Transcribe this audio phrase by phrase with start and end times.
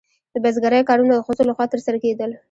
[0.33, 2.31] د بزګرۍ کارونه د ښځو لخوا ترسره کیدل.